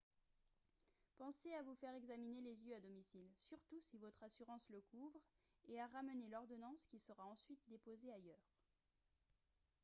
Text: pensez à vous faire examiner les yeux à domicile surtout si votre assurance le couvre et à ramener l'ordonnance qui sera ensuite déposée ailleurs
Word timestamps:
pensez 1.19 1.53
à 1.53 1.61
vous 1.61 1.75
faire 1.75 1.93
examiner 1.93 2.41
les 2.41 2.63
yeux 2.63 2.73
à 2.73 2.79
domicile 2.79 3.29
surtout 3.37 3.79
si 3.81 3.99
votre 3.99 4.23
assurance 4.23 4.67
le 4.71 4.81
couvre 4.89 5.21
et 5.67 5.79
à 5.79 5.85
ramener 5.89 6.25
l'ordonnance 6.27 6.87
qui 6.87 6.99
sera 6.99 7.23
ensuite 7.23 7.61
déposée 7.67 8.11
ailleurs 8.11 8.49